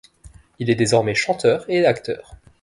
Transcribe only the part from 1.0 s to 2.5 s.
chanteur et acteur.